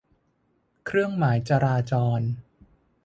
[0.85, 2.21] เครื่องหมายจราจร